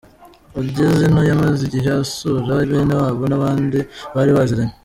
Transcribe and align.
Ageze 0.59 1.01
ino 1.09 1.21
yamaze 1.29 1.61
igihe 1.67 1.89
asura 2.01 2.51
bene 2.69 2.93
wabo 3.01 3.23
n’abandi 3.27 3.79
bari 4.13 4.31
baziranye. 4.37 4.73